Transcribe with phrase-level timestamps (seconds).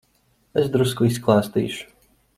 [0.61, 1.87] Es drusku izklāstīšu.